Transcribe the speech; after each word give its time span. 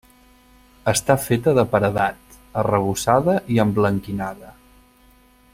Està 0.91 1.15
feta 1.25 1.53
de 1.59 1.65
paredat, 1.75 2.39
arrebossada 2.63 3.39
i 3.57 3.63
emblanquinada. 3.67 4.55